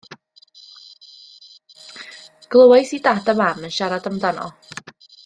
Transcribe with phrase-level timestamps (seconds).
[2.55, 4.49] Glywais i dad a mam yn siarad amdano.